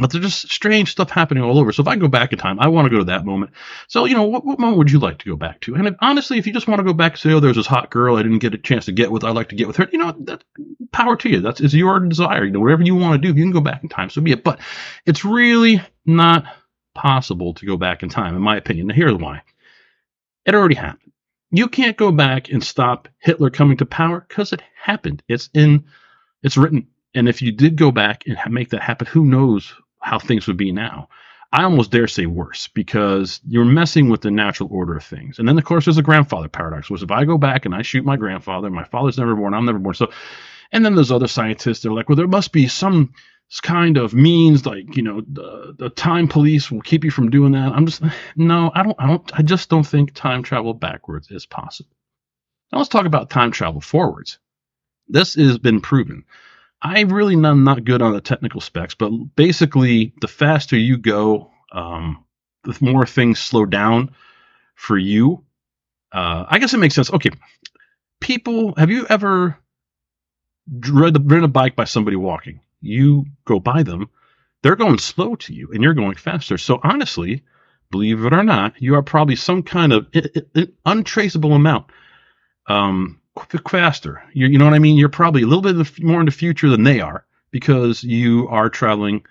but 0.00 0.10
there's 0.10 0.24
just 0.24 0.50
strange 0.50 0.90
stuff 0.90 1.10
happening 1.10 1.44
all 1.44 1.58
over. 1.58 1.72
So 1.72 1.82
if 1.82 1.88
I 1.88 1.94
go 1.94 2.08
back 2.08 2.32
in 2.32 2.38
time, 2.38 2.58
I 2.58 2.66
want 2.66 2.86
to 2.86 2.90
go 2.90 2.98
to 2.98 3.04
that 3.04 3.24
moment. 3.24 3.52
So, 3.86 4.06
you 4.06 4.14
know, 4.14 4.24
what, 4.24 4.44
what 4.44 4.58
moment 4.58 4.78
would 4.78 4.90
you 4.90 4.98
like 4.98 5.18
to 5.18 5.30
go 5.30 5.36
back 5.36 5.60
to? 5.62 5.74
And 5.76 5.86
if, 5.86 5.94
honestly, 6.00 6.38
if 6.38 6.46
you 6.46 6.52
just 6.52 6.66
want 6.66 6.80
to 6.80 6.84
go 6.84 6.92
back 6.92 7.12
and 7.12 7.20
say, 7.20 7.32
oh, 7.32 7.38
there's 7.38 7.56
this 7.56 7.66
hot 7.66 7.90
girl 7.90 8.16
I 8.16 8.22
didn't 8.22 8.40
get 8.40 8.54
a 8.54 8.58
chance 8.58 8.86
to 8.86 8.92
get 8.92 9.12
with, 9.12 9.22
I'd 9.22 9.36
like 9.36 9.50
to 9.50 9.54
get 9.54 9.68
with 9.68 9.76
her, 9.76 9.88
you 9.92 9.98
know, 9.98 10.12
that 10.22 10.42
power 10.90 11.16
to 11.16 11.28
you. 11.28 11.40
That's 11.40 11.60
is 11.60 11.74
your 11.74 12.00
desire. 12.00 12.44
You 12.44 12.50
know, 12.50 12.60
whatever 12.60 12.82
you 12.82 12.96
want 12.96 13.22
to 13.22 13.32
do, 13.32 13.38
you 13.38 13.44
can 13.44 13.52
go 13.52 13.60
back 13.60 13.84
in 13.84 13.88
time. 13.88 14.10
So 14.10 14.20
be 14.20 14.32
it. 14.32 14.42
But 14.42 14.60
it's 15.06 15.24
really 15.24 15.80
not 16.04 16.44
possible 16.94 17.54
to 17.54 17.66
go 17.66 17.76
back 17.76 18.02
in 18.02 18.08
time, 18.08 18.34
in 18.34 18.42
my 18.42 18.56
opinion. 18.56 18.88
Now, 18.88 18.94
here's 18.94 19.14
why. 19.14 19.42
It 20.44 20.54
already 20.54 20.74
happened. 20.74 21.12
You 21.52 21.68
can't 21.68 21.96
go 21.96 22.10
back 22.10 22.50
and 22.50 22.64
stop 22.64 23.08
Hitler 23.18 23.50
coming 23.50 23.76
to 23.76 23.86
power 23.86 24.24
because 24.28 24.52
it 24.52 24.60
happened. 24.82 25.22
It's 25.28 25.50
in, 25.54 25.84
it's 26.42 26.56
written 26.56 26.88
and 27.14 27.28
if 27.28 27.42
you 27.42 27.52
did 27.52 27.76
go 27.76 27.90
back 27.92 28.24
and 28.26 28.36
make 28.52 28.70
that 28.70 28.82
happen, 28.82 29.06
who 29.06 29.24
knows 29.24 29.72
how 30.04 30.18
things 30.18 30.46
would 30.46 30.56
be 30.56 30.70
now? 30.70 31.08
I 31.52 31.62
almost 31.62 31.92
dare 31.92 32.08
say 32.08 32.26
worse 32.26 32.68
because 32.68 33.40
you're 33.46 33.64
messing 33.64 34.08
with 34.08 34.22
the 34.22 34.30
natural 34.30 34.68
order 34.72 34.96
of 34.96 35.04
things. 35.04 35.38
And 35.38 35.48
then, 35.48 35.56
of 35.56 35.64
course, 35.64 35.84
there's 35.84 35.98
a 35.98 36.02
grandfather 36.02 36.48
paradox, 36.48 36.90
which 36.90 37.02
if 37.02 37.10
I 37.10 37.24
go 37.24 37.38
back 37.38 37.64
and 37.64 37.74
I 37.74 37.82
shoot 37.82 38.04
my 38.04 38.16
grandfather, 38.16 38.70
my 38.70 38.84
father's 38.84 39.18
never 39.18 39.34
born, 39.34 39.54
I'm 39.54 39.64
never 39.64 39.78
born. 39.78 39.94
So, 39.94 40.10
and 40.72 40.84
then 40.84 40.94
there's 40.94 41.12
other 41.12 41.28
scientists 41.28 41.82
They're 41.82 41.92
like, 41.92 42.08
well, 42.08 42.16
there 42.16 42.26
must 42.26 42.52
be 42.52 42.66
some 42.66 43.14
kind 43.62 43.96
of 43.96 44.14
means 44.14 44.66
like, 44.66 44.96
you 44.96 45.02
know, 45.02 45.22
the, 45.26 45.74
the 45.78 45.90
time 45.90 46.26
police 46.28 46.70
will 46.70 46.80
keep 46.82 47.04
you 47.04 47.10
from 47.10 47.30
doing 47.30 47.52
that. 47.52 47.72
I'm 47.72 47.86
just, 47.86 48.02
no, 48.36 48.72
I 48.74 48.82
don't, 48.82 48.96
I 48.98 49.06
don't, 49.06 49.38
I 49.38 49.42
just 49.42 49.70
don't 49.70 49.86
think 49.86 50.12
time 50.12 50.42
travel 50.42 50.74
backwards 50.74 51.30
is 51.30 51.46
possible. 51.46 51.96
Now 52.72 52.78
let's 52.78 52.90
talk 52.90 53.06
about 53.06 53.30
time 53.30 53.52
travel 53.52 53.80
forwards. 53.80 54.38
This 55.06 55.34
has 55.34 55.58
been 55.58 55.80
proven. 55.80 56.24
I 56.84 57.00
really 57.00 57.34
am 57.34 57.64
not 57.64 57.84
good 57.84 58.02
on 58.02 58.12
the 58.12 58.20
technical 58.20 58.60
specs, 58.60 58.94
but 58.94 59.10
basically, 59.36 60.12
the 60.20 60.28
faster 60.28 60.76
you 60.76 60.98
go, 60.98 61.50
um, 61.72 62.24
the 62.64 62.76
more 62.80 63.06
things 63.06 63.38
slow 63.38 63.64
down 63.64 64.14
for 64.74 64.98
you. 64.98 65.42
Uh, 66.12 66.44
I 66.46 66.58
guess 66.58 66.74
it 66.74 66.78
makes 66.78 66.94
sense. 66.94 67.10
Okay, 67.10 67.30
people, 68.20 68.74
have 68.76 68.90
you 68.90 69.06
ever 69.08 69.58
ridden 70.70 71.44
a 71.44 71.48
bike 71.48 71.74
by 71.74 71.84
somebody 71.84 72.16
walking? 72.16 72.60
You 72.82 73.24
go 73.46 73.58
by 73.58 73.82
them, 73.82 74.10
they're 74.62 74.76
going 74.76 74.98
slow 74.98 75.36
to 75.36 75.54
you, 75.54 75.70
and 75.72 75.82
you're 75.82 75.94
going 75.94 76.16
faster. 76.16 76.58
So 76.58 76.80
honestly, 76.82 77.42
believe 77.90 78.24
it 78.24 78.34
or 78.34 78.42
not, 78.44 78.74
you 78.80 78.94
are 78.94 79.02
probably 79.02 79.36
some 79.36 79.62
kind 79.62 79.92
of 79.92 80.06
untraceable 80.84 81.54
amount 81.54 81.86
um, 82.66 83.20
faster. 83.68 84.22
You, 84.32 84.46
you 84.46 84.58
know 84.58 84.64
what 84.64 84.74
I 84.74 84.78
mean? 84.78 84.96
You're 84.96 85.08
probably 85.08 85.42
a 85.42 85.46
little 85.46 85.62
bit 85.62 86.02
more 86.02 86.20
in 86.20 86.26
the 86.26 86.32
future 86.32 86.68
than 86.68 86.84
they 86.84 87.00
are 87.00 87.24
because 87.50 88.02
you 88.02 88.48
are 88.48 88.68
traveling 88.68 89.24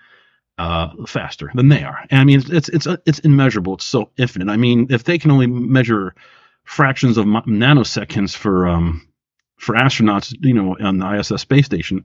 uh, 0.58 0.90
faster 1.06 1.50
than 1.54 1.68
they 1.68 1.82
are. 1.82 1.98
And 2.10 2.20
I 2.20 2.24
mean, 2.24 2.42
it's 2.46 2.68
it's 2.68 2.86
it's 3.06 3.18
immeasurable. 3.20 3.74
It's 3.74 3.84
so 3.84 4.10
infinite. 4.16 4.50
I 4.50 4.56
mean, 4.56 4.86
if 4.90 5.04
they 5.04 5.18
can 5.18 5.30
only 5.30 5.46
measure 5.46 6.14
fractions 6.64 7.18
of 7.18 7.26
nanoseconds 7.26 8.34
for 8.34 8.68
um 8.68 9.06
for 9.56 9.74
astronauts, 9.74 10.34
you 10.40 10.54
know, 10.54 10.76
on 10.80 10.98
the 10.98 11.18
ISS 11.18 11.42
space 11.42 11.66
station, 11.66 12.04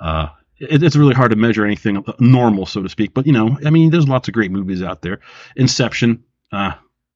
uh, 0.00 0.28
it, 0.58 0.82
it's 0.82 0.96
really 0.96 1.14
hard 1.14 1.30
to 1.30 1.36
measure 1.36 1.64
anything 1.64 2.04
normal, 2.18 2.66
so 2.66 2.82
to 2.82 2.88
speak. 2.88 3.14
But 3.14 3.26
you 3.26 3.32
know, 3.32 3.58
I 3.64 3.70
mean, 3.70 3.90
there's 3.90 4.08
lots 4.08 4.28
of 4.28 4.34
great 4.34 4.50
movies 4.50 4.82
out 4.82 5.02
there. 5.02 5.20
Inception, 5.56 6.24
uh, 6.52 6.72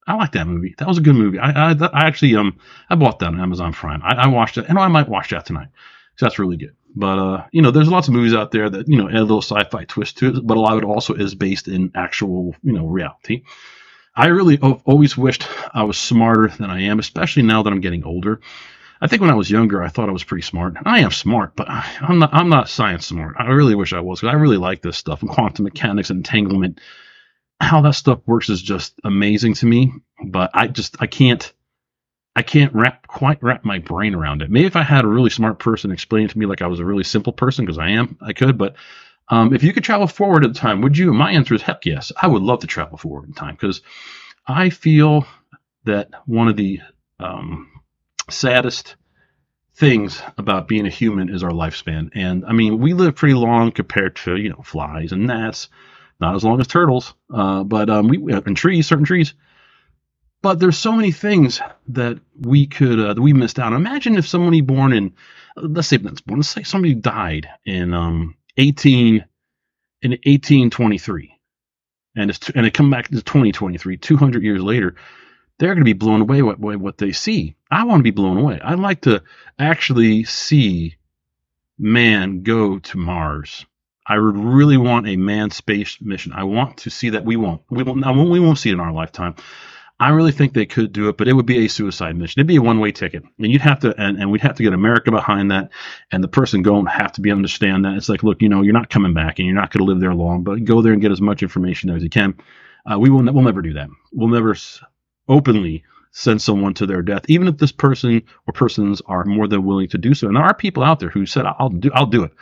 I 0.06 0.14
like 0.14 0.32
that 0.32 0.46
movie. 0.46 0.74
That 0.78 0.86
was 0.86 0.98
a 0.98 1.02
good 1.02 1.16
movie. 1.16 1.38
I, 1.38 1.72
I, 1.72 1.72
I 1.72 2.06
actually 2.06 2.36
um 2.36 2.58
I 2.88 2.94
bought 2.94 3.18
that 3.20 3.28
on 3.28 3.40
Amazon 3.40 3.72
Prime. 3.72 4.02
I, 4.02 4.14
I 4.14 4.26
watched 4.28 4.58
it, 4.58 4.66
and 4.68 4.78
I 4.78 4.88
might 4.88 5.08
watch 5.08 5.30
that 5.30 5.46
tonight. 5.46 5.68
So 6.16 6.26
that's 6.26 6.38
really 6.38 6.56
good. 6.56 6.74
But 6.94 7.18
uh, 7.18 7.44
you 7.52 7.60
know, 7.60 7.70
there's 7.70 7.88
lots 7.88 8.08
of 8.08 8.14
movies 8.14 8.34
out 8.34 8.50
there 8.50 8.70
that 8.70 8.88
you 8.88 8.96
know 8.96 9.08
add 9.08 9.16
a 9.16 9.20
little 9.22 9.42
sci-fi 9.42 9.84
twist 9.84 10.18
to 10.18 10.28
it, 10.28 10.46
but 10.46 10.56
a 10.56 10.60
lot 10.60 10.76
of 10.76 10.82
it 10.82 10.86
also 10.86 11.14
is 11.14 11.34
based 11.34 11.68
in 11.68 11.92
actual 11.94 12.54
you 12.62 12.72
know 12.72 12.86
reality. 12.86 13.42
I 14.14 14.28
really 14.28 14.58
always 14.58 15.16
wished 15.16 15.46
I 15.74 15.82
was 15.82 15.98
smarter 15.98 16.48
than 16.48 16.70
I 16.70 16.84
am, 16.84 16.98
especially 16.98 17.42
now 17.42 17.62
that 17.62 17.72
I'm 17.72 17.82
getting 17.82 18.04
older. 18.04 18.40
I 18.98 19.08
think 19.08 19.20
when 19.20 19.30
I 19.30 19.34
was 19.34 19.50
younger, 19.50 19.82
I 19.82 19.88
thought 19.88 20.08
I 20.08 20.12
was 20.12 20.24
pretty 20.24 20.42
smart. 20.42 20.74
I 20.86 21.00
am 21.00 21.10
smart, 21.10 21.54
but 21.54 21.68
I'm 21.68 22.18
not. 22.18 22.32
I'm 22.32 22.48
not 22.48 22.70
science 22.70 23.06
smart. 23.06 23.36
I 23.38 23.48
really 23.48 23.74
wish 23.74 23.92
I 23.92 24.00
was 24.00 24.20
because 24.20 24.32
I 24.32 24.38
really 24.38 24.56
like 24.56 24.80
this 24.80 24.96
stuff, 24.96 25.20
quantum 25.20 25.64
mechanics, 25.64 26.10
entanglement, 26.10 26.80
how 27.60 27.80
that 27.82 27.94
stuff 27.94 28.20
works 28.26 28.48
is 28.48 28.62
just 28.62 28.94
amazing 29.04 29.54
to 29.54 29.66
me. 29.66 29.92
But 30.24 30.50
I 30.54 30.68
just 30.68 30.96
I 31.00 31.06
can't 31.06 31.52
I 32.34 32.42
can't 32.42 32.74
wrap 32.74 33.06
quite 33.06 33.42
wrap 33.42 33.64
my 33.64 33.78
brain 33.78 34.14
around 34.14 34.42
it. 34.42 34.50
Maybe 34.50 34.66
if 34.66 34.76
I 34.76 34.82
had 34.82 35.04
a 35.04 35.08
really 35.08 35.30
smart 35.30 35.58
person 35.58 35.90
explain 35.90 36.26
it 36.26 36.30
to 36.32 36.38
me 36.38 36.46
like 36.46 36.62
I 36.62 36.66
was 36.66 36.80
a 36.80 36.84
really 36.84 37.04
simple 37.04 37.32
person, 37.32 37.64
because 37.64 37.78
I 37.78 37.90
am, 37.90 38.18
I 38.20 38.34
could. 38.34 38.58
But 38.58 38.76
um, 39.28 39.54
if 39.54 39.62
you 39.62 39.72
could 39.72 39.84
travel 39.84 40.06
forward 40.06 40.44
in 40.44 40.52
time, 40.52 40.82
would 40.82 40.96
you? 40.96 41.12
My 41.12 41.32
answer 41.32 41.54
is 41.54 41.62
heck 41.62 41.86
yes. 41.86 42.12
I 42.20 42.26
would 42.26 42.42
love 42.42 42.60
to 42.60 42.66
travel 42.66 42.98
forward 42.98 43.28
in 43.28 43.34
time 43.34 43.54
because 43.54 43.80
I 44.46 44.70
feel 44.70 45.26
that 45.84 46.10
one 46.26 46.48
of 46.48 46.56
the 46.56 46.80
um, 47.20 47.70
saddest 48.28 48.96
things 49.74 50.22
about 50.38 50.68
being 50.68 50.86
a 50.86 50.90
human 50.90 51.28
is 51.28 51.42
our 51.42 51.50
lifespan. 51.50 52.10
And 52.14 52.44
I 52.44 52.52
mean, 52.52 52.78
we 52.78 52.92
live 52.92 53.16
pretty 53.16 53.34
long 53.34 53.72
compared 53.72 54.16
to 54.16 54.36
you 54.36 54.50
know 54.50 54.62
flies 54.62 55.12
and 55.12 55.26
gnats, 55.26 55.68
not 56.20 56.34
as 56.34 56.44
long 56.44 56.60
as 56.60 56.66
turtles, 56.66 57.14
uh, 57.32 57.64
but 57.64 57.90
um, 57.90 58.08
we 58.08 58.32
and 58.32 58.56
trees, 58.56 58.86
certain 58.86 59.04
trees. 59.04 59.34
But 60.42 60.60
there's 60.60 60.78
so 60.78 60.92
many 60.92 61.12
things 61.12 61.60
that 61.88 62.18
we 62.38 62.66
could 62.66 62.98
uh, 63.00 63.14
that 63.14 63.22
we 63.22 63.32
missed 63.32 63.58
out. 63.58 63.72
Imagine 63.72 64.16
if 64.16 64.28
somebody 64.28 64.60
born 64.60 64.92
in, 64.92 65.14
let's 65.56 65.88
say, 65.88 65.98
let's 65.98 66.48
say 66.48 66.62
somebody 66.62 66.94
died 66.94 67.48
in 67.64 67.92
um, 67.94 68.36
18 68.56 69.24
in 70.02 70.10
1823, 70.10 71.38
and 72.16 72.38
and 72.54 72.66
it 72.66 72.74
come 72.74 72.90
back 72.90 73.08
to 73.08 73.22
2023, 73.22 73.96
200 73.96 74.42
years 74.42 74.62
later 74.62 74.96
they're 75.58 75.74
going 75.74 75.80
to 75.80 75.84
be 75.84 75.92
blown 75.94 76.20
away 76.20 76.40
by 76.42 76.76
what 76.76 76.98
they 76.98 77.12
see. 77.12 77.54
I 77.70 77.84
want 77.84 78.00
to 78.00 78.04
be 78.04 78.10
blown 78.10 78.36
away. 78.36 78.60
I'd 78.62 78.78
like 78.78 79.02
to 79.02 79.22
actually 79.58 80.24
see 80.24 80.96
man 81.78 82.42
go 82.42 82.78
to 82.78 82.98
Mars. 82.98 83.64
I 84.08 84.18
would 84.18 84.36
really 84.36 84.76
want 84.76 85.08
a 85.08 85.16
manned 85.16 85.52
space 85.52 85.98
mission. 86.00 86.32
I 86.32 86.44
want 86.44 86.78
to 86.78 86.90
see 86.90 87.10
that 87.10 87.24
we 87.24 87.36
won't. 87.36 87.62
We 87.70 87.82
won't. 87.82 88.04
We 88.30 88.40
won't 88.40 88.58
see 88.58 88.70
it 88.70 88.74
in 88.74 88.80
our 88.80 88.92
lifetime. 88.92 89.34
I 89.98 90.10
really 90.10 90.32
think 90.32 90.52
they 90.52 90.66
could 90.66 90.92
do 90.92 91.08
it, 91.08 91.16
but 91.16 91.26
it 91.26 91.32
would 91.32 91.46
be 91.46 91.64
a 91.64 91.68
suicide 91.68 92.16
mission. 92.16 92.38
It'd 92.38 92.46
be 92.46 92.56
a 92.56 92.62
one-way 92.62 92.92
ticket, 92.92 93.22
and 93.38 93.50
you'd 93.50 93.62
have 93.62 93.80
to, 93.80 93.98
and, 93.98 94.18
and 94.18 94.30
we'd 94.30 94.42
have 94.42 94.56
to 94.56 94.62
get 94.62 94.74
America 94.74 95.10
behind 95.10 95.50
that, 95.50 95.70
and 96.12 96.22
the 96.22 96.28
person 96.28 96.60
going 96.60 96.84
have 96.84 97.12
to 97.12 97.22
be 97.22 97.30
understand 97.30 97.86
that 97.86 97.94
it's 97.94 98.10
like, 98.10 98.22
look, 98.22 98.42
you 98.42 98.50
know, 98.50 98.60
you're 98.60 98.74
not 98.74 98.90
coming 98.90 99.14
back, 99.14 99.38
and 99.38 99.46
you're 99.46 99.54
not 99.54 99.70
going 99.70 99.86
to 99.86 99.90
live 99.90 100.00
there 100.00 100.14
long, 100.14 100.42
but 100.42 100.62
go 100.64 100.82
there 100.82 100.92
and 100.92 101.00
get 101.00 101.12
as 101.12 101.22
much 101.22 101.42
information 101.42 101.88
as 101.88 102.02
you 102.02 102.10
can. 102.10 102.34
Uh, 102.84 102.98
we 102.98 103.08
will, 103.08 103.24
we'll 103.32 103.42
never 103.42 103.62
do 103.62 103.72
that. 103.72 103.88
We'll 104.12 104.28
never 104.28 104.54
openly 105.28 105.82
send 106.12 106.42
someone 106.42 106.74
to 106.74 106.86
their 106.86 107.00
death, 107.00 107.24
even 107.28 107.48
if 107.48 107.56
this 107.56 107.72
person 107.72 108.22
or 108.46 108.52
persons 108.52 109.00
are 109.06 109.24
more 109.24 109.48
than 109.48 109.64
willing 109.64 109.88
to 109.88 109.98
do 109.98 110.12
so. 110.12 110.26
And 110.26 110.36
there 110.36 110.44
are 110.44 110.54
people 110.54 110.82
out 110.82 111.00
there 111.00 111.10
who 111.10 111.24
said, 111.24 111.46
"I'll 111.46 111.70
do, 111.70 111.90
I'll 111.94 112.04
do 112.04 112.22
it," 112.24 112.32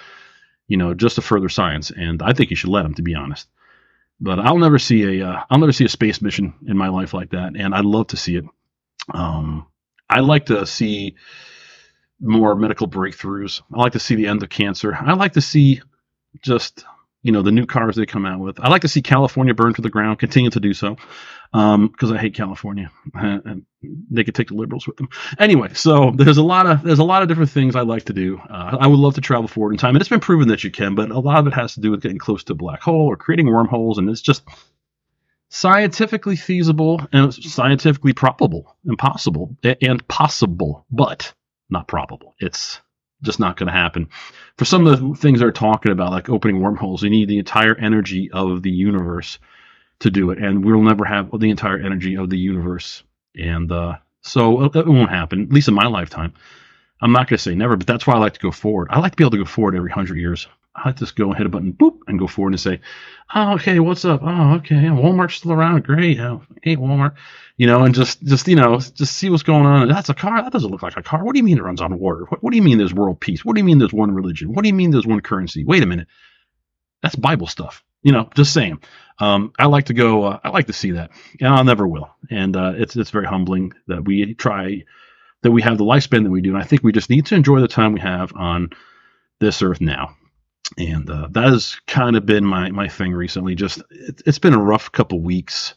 you 0.69 0.77
know, 0.77 0.95
just 0.95 1.17
to 1.17 1.23
further 1.23 1.49
science. 1.49 1.91
And 1.91 2.23
I 2.23 2.33
think 2.33 2.51
you 2.51 2.57
should 2.57 2.71
let 2.71 2.83
them, 2.83 2.95
to 2.95 3.03
be 3.03 3.15
honest. 3.15 3.49
But 4.21 4.39
I'll 4.39 4.59
never 4.59 4.79
see 4.79 5.21
a, 5.21 5.29
uh, 5.29 5.45
I'll 5.51 5.59
never 5.59 5.73
see 5.73 5.85
a 5.85 5.89
space 5.89 6.23
mission 6.23 6.55
in 6.67 6.77
my 6.77 6.89
life 6.89 7.13
like 7.15 7.31
that, 7.31 7.57
and 7.57 7.75
I'd 7.75 7.85
love 7.85 8.09
to 8.09 8.17
see 8.17 8.37
it. 8.37 8.45
Um, 9.13 9.67
I 10.09 10.21
like 10.21 10.47
to 10.47 10.67
see 10.67 11.17
more 12.21 12.55
medical 12.55 12.89
breakthroughs. 12.89 13.61
I 13.73 13.79
like 13.79 13.93
to 13.93 13.99
see 13.99 14.15
the 14.15 14.29
end 14.29 14.43
of 14.43 14.49
cancer. 14.49 14.95
I 14.95 15.15
like 15.15 15.33
to 15.35 15.41
see 15.41 15.83
just 16.41 16.85
you 17.25 17.33
know 17.33 17.43
the 17.43 17.51
new 17.51 17.67
cars 17.67 17.97
they 17.97 18.07
come 18.07 18.27
out 18.27 18.39
with. 18.39 18.61
I 18.61 18.69
like 18.69 18.83
to 18.83 18.89
see 18.89 19.03
California 19.03 19.55
burn 19.55 19.75
to 19.75 19.83
the 19.83 19.89
ground, 19.89 20.19
continue 20.19 20.51
to 20.51 20.61
do 20.61 20.75
so, 20.75 20.97
because 21.53 21.75
um, 21.75 22.13
I 22.13 22.19
hate 22.19 22.35
California. 22.35 22.93
And 23.15 23.67
they 24.11 24.25
could 24.25 24.35
take 24.35 24.49
the 24.49 24.55
liberals 24.55 24.87
with 24.87 24.97
them. 24.97 25.09
Anyway, 25.39 25.75
so 25.75 26.11
there's 26.15 26.39
a 26.39 26.43
lot 26.43 26.67
of 26.67 26.83
there's 26.83 26.99
a 26.99 27.05
lot 27.05 27.23
of 27.23 27.29
different 27.29 27.51
things 27.51 27.77
I 27.77 27.81
like 27.81 28.05
to 28.05 28.13
do. 28.13 28.39
Uh, 28.39 28.77
I 28.79 28.87
would 28.87 28.99
love 28.99 29.15
to 29.15 29.21
travel 29.21 29.49
forward 29.49 29.73
in 29.73 29.79
time, 29.79 29.95
and 29.95 30.03
it's 30.03 30.09
been 30.09 30.21
proven 30.21 30.49
that 30.49 30.65
you 30.65 30.71
can, 30.71 30.95
but 30.95 31.11
a 31.11 31.19
lot 31.19 31.39
of 31.39 31.47
it 31.47 31.55
has 31.55 31.75
to 31.75 31.81
do 31.81 31.91
with 31.91 32.03
getting 32.03 32.19
close 32.19 32.45
to 32.45 32.53
a 32.53 32.57
black 32.57 32.83
hole 32.83 33.07
or 33.07 33.17
creating 33.17 33.47
wormholes, 33.47 33.99
and 33.99 34.09
it's 34.09 34.21
just 34.21 34.43
scientifically 35.49 36.37
feasible 36.37 37.01
and 37.13 37.33
scientifically 37.33 38.13
probable 38.13 38.77
and 38.85 38.99
possible 38.99 39.57
and 39.63 40.07
possible, 40.09 40.85
but 40.91 41.33
not 41.71 41.89
probable. 41.89 42.35
It's 42.39 42.81
just 43.23 43.41
not 43.41 43.57
going 43.57 43.67
to 43.67 43.73
happen. 43.73 44.09
For 44.57 44.65
some 44.65 44.87
of 44.87 45.01
the 45.01 45.15
things 45.15 45.41
they're 45.41 45.53
talking 45.53 45.93
about, 45.93 46.13
like 46.13 46.29
opening 46.29 46.61
wormholes, 46.61 47.03
you 47.03 47.11
need 47.11 47.29
the 47.29 47.39
entire 47.39 47.75
energy 47.75 48.31
of 48.33 48.63
the 48.63 48.71
universe 48.71 49.39
to 50.01 50.11
do 50.11 50.31
it, 50.31 50.39
and 50.39 50.65
we'll 50.65 50.83
never 50.83 51.05
have 51.05 51.31
the 51.39 51.51
entire 51.51 51.79
energy 51.79 52.17
of 52.17 52.31
the 52.31 52.39
universe, 52.39 53.03
and 53.37 53.71
uh, 53.73 53.97
so 54.23 54.65
it 54.65 54.87
won't 54.87 55.11
happen. 55.11 55.43
At 55.43 55.53
least 55.53 55.69
in 55.69 55.75
my 55.75 55.87
lifetime. 55.87 56.35
I'm 57.01 57.13
not 57.13 57.29
going 57.29 57.37
to 57.37 57.43
say 57.43 57.55
never, 57.55 57.77
but 57.77 57.87
that's 57.87 58.07
why 58.07 58.15
I 58.15 58.19
like 58.19 58.35
to 58.35 58.41
go 58.41 58.51
forward. 58.51 58.89
I 58.91 58.99
like 58.99 59.13
to 59.13 59.17
be 59.17 59.25
able 59.25 59.33
to 59.33 59.39
go 59.39 59.45
forward 59.45 59.75
every 59.75 59.91
hundred 59.91 60.17
years. 60.17 60.49
I 60.77 60.91
just 60.93 61.15
go 61.15 61.33
hit 61.33 61.47
a 61.47 61.49
button, 61.49 61.73
boop, 61.73 62.01
and 62.09 62.19
go 62.19 62.27
forward 62.27 62.53
and 62.53 62.61
say, 62.61 62.81
"Oh, 63.35 63.55
okay, 63.55 63.79
what's 63.79 64.05
up? 64.05 64.21
Oh, 64.25 64.55
okay, 64.55 64.75
Walmart's 64.75 65.37
still 65.37 65.53
around. 65.53 65.85
Great. 65.85 66.19
Oh, 66.19 66.43
hey, 66.63 66.77
Walmart." 66.77 67.15
You 67.57 67.69
know, 67.69 67.85
and 67.85 67.95
just, 67.95 68.21
just 68.25 68.49
you 68.49 68.57
know, 68.57 68.81
just 68.81 69.15
see 69.15 69.31
what's 69.31 69.45
going 69.45 69.67
on. 69.67 69.89
That's 69.89 70.09
a 70.09 70.15
car. 70.15 70.43
That 70.43 70.53
doesn't 70.53 70.71
look 70.71 70.83
like 70.83 70.97
a 70.97 71.03
car. 71.03 71.23
What 71.23 71.35
do 71.35 71.39
you 71.39 71.45
mean 71.45 71.59
it 71.59 71.63
runs 71.63 71.81
on 71.81 71.97
water? 71.99 72.25
What, 72.29 72.43
what 72.43 72.51
do 72.51 72.57
you 72.57 72.63
mean 72.63 72.79
there's 72.79 72.93
world 72.93 73.21
peace? 73.21 73.45
What 73.45 73.55
do 73.55 73.61
you 73.61 73.65
mean 73.65 73.79
there's 73.79 73.93
one 73.93 74.13
religion? 74.13 74.53
What 74.53 74.63
do 74.63 74.69
you 74.69 74.75
mean 74.75 74.91
there's 74.91 75.07
one 75.07 75.21
currency? 75.21 75.65
Wait 75.65 75.83
a 75.83 75.87
minute, 75.87 76.09
that's 77.03 77.15
Bible 77.15 77.47
stuff. 77.47 77.85
You 78.03 78.13
know, 78.13 78.29
just 78.35 78.53
saying. 78.53 78.81
Um, 79.21 79.53
I 79.57 79.67
like 79.67 79.87
to 79.87 79.95
go. 79.95 80.25
Uh, 80.25 80.41
I 80.43 80.49
like 80.49 80.67
to 80.67 80.73
see 80.73 80.93
that, 80.93 81.13
and 81.41 81.49
I 81.49 81.63
never 81.63 81.87
will. 81.87 82.11
And 82.31 82.57
uh, 82.57 82.73
it's 82.77 82.97
it's 82.97 83.11
very 83.11 83.27
humbling 83.27 83.75
that 83.87 84.05
we 84.05 84.35
try 84.35 84.83
that 85.43 85.53
we 85.53 85.63
have 85.63 85.79
the 85.79 85.85
lifespan 85.85 86.25
that 86.25 86.31
we 86.31 86.41
do. 86.41 86.55
And 86.55 86.63
I 86.63 86.67
think 86.67 86.83
we 86.83 86.91
just 86.91 87.11
need 87.11 87.27
to 87.27 87.37
enjoy 87.37 87.61
the 87.61 87.69
time 87.69 87.93
we 87.93 88.01
have 88.01 88.35
on 88.35 88.71
this 89.39 89.63
earth 89.63 89.81
now 89.81 90.17
and 90.79 91.09
uh, 91.09 91.29
that 91.31 91.45
has 91.45 91.77
kind 91.87 92.17
of 92.17 92.27
been 92.27 92.45
my 92.45 92.71
my 92.71 92.89
thing 92.89 93.13
recently. 93.13 93.55
Just 93.55 93.83
it, 93.91 94.23
has 94.27 94.39
been 94.39 94.55
a 94.55 94.63
rough 94.63 94.91
couple 94.93 95.21
weeks, 95.21 95.75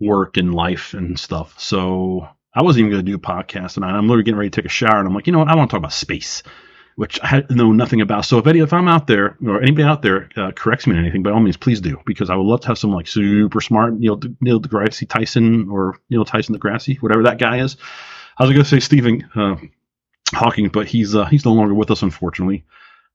work 0.00 0.36
and 0.36 0.54
life 0.54 0.94
and 0.94 1.18
stuff. 1.18 1.58
So 1.58 2.28
I 2.54 2.62
wasn't 2.62 2.80
even 2.80 2.92
going 2.92 3.04
to 3.04 3.10
do 3.10 3.16
a 3.16 3.20
podcast, 3.20 3.76
and 3.76 3.84
I'm 3.84 4.08
literally 4.08 4.24
getting 4.24 4.38
ready 4.38 4.50
to 4.50 4.60
take 4.60 4.66
a 4.66 4.72
shower, 4.72 4.98
and 4.98 5.08
I'm 5.08 5.14
like, 5.14 5.26
you 5.26 5.32
know 5.32 5.38
what? 5.38 5.48
I 5.48 5.54
want 5.54 5.70
to 5.70 5.74
talk 5.74 5.78
about 5.78 5.92
space, 5.92 6.42
which 6.96 7.18
I 7.22 7.44
know 7.50 7.72
nothing 7.72 8.00
about. 8.00 8.24
So 8.24 8.38
if 8.38 8.46
any 8.46 8.60
if 8.60 8.72
I'm 8.72 8.88
out 8.88 9.06
there 9.06 9.36
or 9.44 9.62
anybody 9.62 9.84
out 9.84 10.02
there 10.02 10.28
uh, 10.36 10.52
corrects 10.52 10.86
me 10.86 10.94
on 10.94 11.00
anything, 11.00 11.22
by 11.22 11.30
all 11.30 11.40
means, 11.40 11.56
please 11.56 11.80
do, 11.80 12.00
because 12.04 12.30
I 12.30 12.36
would 12.36 12.46
love 12.46 12.60
to 12.62 12.68
have 12.68 12.78
some 12.78 12.92
like 12.92 13.06
super 13.06 13.60
smart 13.60 13.94
Neil 13.94 14.20
Neil 14.40 14.60
deGrasse 14.60 15.08
Tyson 15.08 15.68
or 15.70 15.98
Neil 16.10 16.24
Tyson 16.24 16.56
deGrasse, 16.56 17.00
whatever 17.00 17.22
that 17.24 17.38
guy 17.38 17.60
is. 17.60 17.76
I 18.36 18.44
was 18.44 18.52
going 18.52 18.62
to 18.62 18.68
say 18.68 18.80
Stephen 18.80 19.28
uh, 19.34 19.56
Hawking, 20.32 20.68
but 20.68 20.86
he's 20.86 21.14
uh, 21.14 21.24
he's 21.26 21.44
no 21.44 21.52
longer 21.52 21.74
with 21.74 21.90
us, 21.90 22.02
unfortunately 22.02 22.64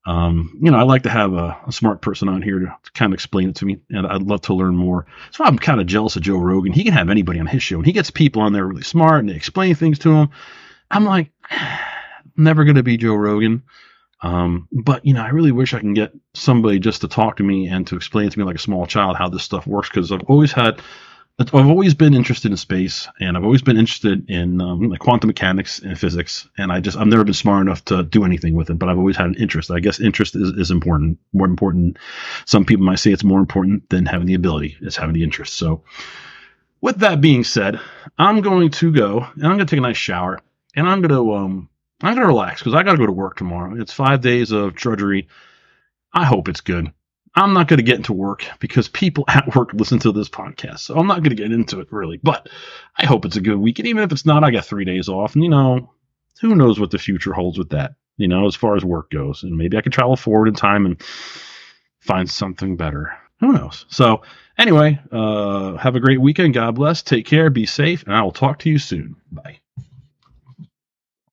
um, 0.05 0.57
you 0.61 0.69
know, 0.69 0.77
I 0.77 0.83
like 0.83 1.03
to 1.03 1.09
have 1.09 1.33
a, 1.33 1.57
a 1.65 1.71
smart 1.71 2.01
person 2.01 2.27
on 2.27 2.41
here 2.41 2.59
to, 2.59 2.65
to, 2.65 2.91
kind 2.91 3.13
of 3.13 3.15
explain 3.15 3.49
it 3.49 3.55
to 3.57 3.65
me, 3.65 3.79
and 3.89 4.05
I'd 4.05 4.23
love 4.23 4.41
to 4.41 4.53
learn 4.53 4.75
more. 4.75 5.05
So 5.31 5.45
I'm 5.45 5.57
kind 5.57 5.79
of 5.79 5.87
jealous 5.87 6.17
of 6.17 6.23
Joe 6.23 6.37
Rogan. 6.37 6.73
He 6.73 6.83
can 6.83 6.93
have 6.93 7.09
anybody 7.09 7.39
on 7.39 7.47
his 7.47 7.63
show, 7.63 7.77
and 7.77 7.85
he 7.85 7.93
gets 7.93 8.11
people 8.11 8.41
on 8.41 8.51
there 8.51 8.67
really 8.67 8.83
smart, 8.83 9.21
and 9.21 9.29
they 9.29 9.35
explain 9.35 9.75
things 9.75 9.99
to 9.99 10.11
him. 10.11 10.29
I'm 10.91 11.05
like, 11.05 11.31
never 12.37 12.65
going 12.65 12.75
to 12.75 12.83
be 12.83 12.97
Joe 12.97 13.15
Rogan. 13.15 13.63
Um, 14.21 14.67
but 14.71 15.05
you 15.05 15.13
know, 15.13 15.21
I 15.21 15.29
really 15.29 15.51
wish 15.51 15.73
I 15.73 15.79
can 15.79 15.93
get 15.93 16.13
somebody 16.33 16.79
just 16.79 17.01
to 17.01 17.07
talk 17.07 17.37
to 17.37 17.43
me 17.43 17.67
and 17.67 17.85
to 17.87 17.95
explain 17.95 18.29
to 18.29 18.39
me 18.39 18.45
like 18.45 18.55
a 18.55 18.59
small 18.59 18.85
child 18.85 19.17
how 19.17 19.29
this 19.29 19.43
stuff 19.43 19.67
works 19.67 19.89
because 19.89 20.11
I've 20.11 20.23
always 20.23 20.53
had 20.53 20.81
I've 21.39 21.53
always 21.53 21.95
been 21.95 22.13
interested 22.13 22.51
in 22.51 22.57
space, 22.57 23.07
and 23.19 23.35
I've 23.35 23.43
always 23.43 23.63
been 23.63 23.77
interested 23.77 24.29
in 24.29 24.61
um, 24.61 24.89
like 24.89 24.99
quantum 24.99 25.29
mechanics 25.29 25.79
and 25.79 25.99
physics. 25.99 26.47
And 26.59 26.71
I 26.71 26.79
just 26.79 26.95
I've 26.95 27.07
never 27.07 27.23
been 27.23 27.33
smart 27.33 27.65
enough 27.65 27.83
to 27.85 28.03
do 28.03 28.23
anything 28.23 28.53
with 28.53 28.69
it, 28.69 28.77
but 28.77 28.87
I've 28.87 28.99
always 28.99 29.17
had 29.17 29.25
an 29.27 29.35
interest. 29.35 29.71
I 29.71 29.79
guess 29.79 29.99
interest 29.99 30.35
is, 30.35 30.49
is 30.51 30.69
important, 30.69 31.17
more 31.33 31.47
important. 31.47 31.97
Some 32.45 32.65
people 32.65 32.85
might 32.85 32.99
say 32.99 33.11
it's 33.11 33.23
more 33.23 33.39
important 33.39 33.89
than 33.89 34.05
having 34.05 34.27
the 34.27 34.35
ability. 34.35 34.77
It's 34.79 34.95
having 34.95 35.15
the 35.15 35.23
interest. 35.23 35.55
So, 35.55 35.83
with 36.81 36.97
that 36.97 37.19
being 37.19 37.43
said, 37.43 37.79
I'm 38.15 38.41
going 38.41 38.69
to 38.69 38.91
go 38.91 39.25
and 39.33 39.43
I'm 39.43 39.55
going 39.57 39.65
to 39.65 39.65
take 39.65 39.79
a 39.79 39.81
nice 39.81 39.97
shower, 39.97 40.39
and 40.75 40.87
I'm 40.87 41.01
going 41.01 41.15
to 41.15 41.33
um 41.33 41.69
I'm 42.03 42.13
going 42.13 42.27
to 42.27 42.33
relax 42.33 42.61
because 42.61 42.75
I 42.75 42.83
got 42.83 42.91
to 42.91 42.97
go 42.99 43.07
to 43.07 43.11
work 43.11 43.37
tomorrow. 43.37 43.81
It's 43.81 43.93
five 43.93 44.21
days 44.21 44.51
of 44.51 44.75
drudgery. 44.75 45.29
I 46.13 46.25
hope 46.25 46.47
it's 46.47 46.61
good. 46.61 46.93
I'm 47.35 47.53
not 47.53 47.67
going 47.67 47.77
to 47.77 47.83
get 47.83 47.97
into 47.97 48.13
work 48.13 48.45
because 48.59 48.87
people 48.87 49.25
at 49.29 49.55
work 49.55 49.73
listen 49.73 49.99
to 49.99 50.11
this 50.11 50.29
podcast. 50.29 50.79
So 50.79 50.95
I'm 50.95 51.07
not 51.07 51.23
going 51.23 51.35
to 51.35 51.41
get 51.41 51.51
into 51.51 51.79
it 51.79 51.91
really, 51.91 52.19
but 52.21 52.49
I 52.97 53.05
hope 53.05 53.25
it's 53.25 53.37
a 53.37 53.41
good 53.41 53.57
week. 53.57 53.79
And 53.79 53.87
even 53.87 54.03
if 54.03 54.11
it's 54.11 54.25
not, 54.25 54.43
I 54.43 54.51
got 54.51 54.65
three 54.65 54.85
days 54.85 55.09
off. 55.09 55.35
And, 55.35 55.43
you 55.43 55.49
know, 55.49 55.91
who 56.41 56.55
knows 56.55 56.79
what 56.79 56.91
the 56.91 56.97
future 56.97 57.33
holds 57.33 57.57
with 57.57 57.69
that, 57.69 57.95
you 58.17 58.27
know, 58.27 58.45
as 58.45 58.55
far 58.55 58.75
as 58.75 58.85
work 58.85 59.09
goes. 59.09 59.43
And 59.43 59.57
maybe 59.57 59.77
I 59.77 59.81
could 59.81 59.93
travel 59.93 60.15
forward 60.15 60.47
in 60.47 60.55
time 60.55 60.85
and 60.85 61.01
find 61.99 62.29
something 62.29 62.77
better. 62.77 63.13
Who 63.39 63.53
knows? 63.53 63.85
So, 63.89 64.21
anyway, 64.57 64.99
uh, 65.11 65.75
have 65.77 65.95
a 65.95 65.99
great 65.99 66.21
weekend. 66.21 66.53
God 66.53 66.75
bless. 66.75 67.01
Take 67.01 67.25
care. 67.25 67.49
Be 67.49 67.65
safe. 67.65 68.03
And 68.03 68.15
I 68.15 68.21
will 68.21 68.31
talk 68.31 68.59
to 68.59 68.69
you 68.69 68.77
soon. 68.77 69.15
Bye. 69.31 69.62